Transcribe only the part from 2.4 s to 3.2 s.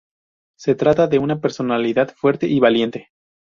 y valiente.